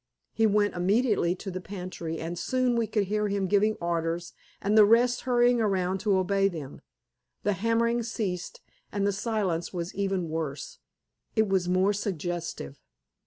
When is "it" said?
11.35-11.47